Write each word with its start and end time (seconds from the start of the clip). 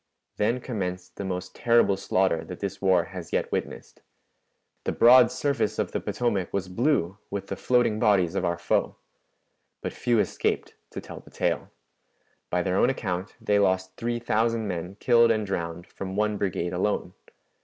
Then 0.37 0.61
commenced 0.61 1.17
the 1.17 1.23
most 1.23 1.53
terrible 1.53 1.95
slaughter 1.95 2.43
that 2.45 2.59
this 2.59 2.81
war 2.81 3.03
has 3.13 3.31
yet 3.31 3.51
witnessed. 3.51 4.01
The 4.85 4.91
broad 4.91 5.31
surface 5.31 5.77
of 5.77 5.91
the 5.91 5.99
Potomac 5.99 6.51
was 6.51 6.69
blue 6.69 7.19
with 7.29 7.45
the 7.49 7.55
floating 7.55 7.99
bodies 7.99 8.33
of 8.33 8.43
our 8.43 8.57
foe. 8.57 8.95
But 9.79 9.93
few 9.93 10.17
escaped 10.17 10.73
to 10.89 11.01
tell 11.01 11.19
the 11.19 11.29
tale. 11.29 11.69
By 12.49 12.63
their 12.63 12.77
own 12.77 12.89
account, 12.89 13.35
they 13.39 13.59
lost 13.59 13.95
three 13.95 14.17
thousand 14.17 14.67
men 14.67 14.95
killed 14.95 15.29
and 15.29 15.45
drowned 15.45 15.85
from 15.85 16.15
one 16.15 16.37
brigade 16.39 16.73
alone. 16.73 17.13